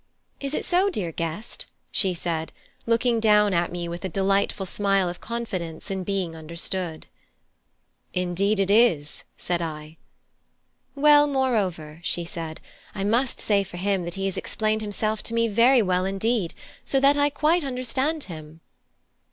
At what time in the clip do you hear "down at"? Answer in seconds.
3.19-3.71